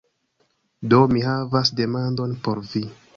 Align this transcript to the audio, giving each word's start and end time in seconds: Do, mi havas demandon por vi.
Do, 0.93 1.01
mi 1.11 1.21
havas 1.27 1.73
demandon 1.81 2.33
por 2.49 2.63
vi. 2.73 2.83